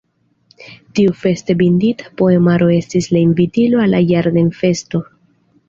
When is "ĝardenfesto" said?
4.09-5.07